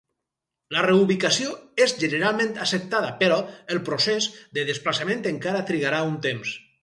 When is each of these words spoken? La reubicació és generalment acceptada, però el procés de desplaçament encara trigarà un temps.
La 0.75 0.83
reubicació 0.85 1.51
és 1.85 1.93
generalment 2.03 2.55
acceptada, 2.63 3.11
però 3.21 3.37
el 3.75 3.83
procés 3.91 4.29
de 4.59 4.63
desplaçament 4.73 5.23
encara 5.35 5.65
trigarà 5.71 6.01
un 6.13 6.19
temps. 6.27 6.57